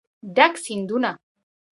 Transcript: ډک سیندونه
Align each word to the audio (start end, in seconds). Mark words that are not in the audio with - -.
ډک 0.35 0.53
سیندونه 0.63 1.11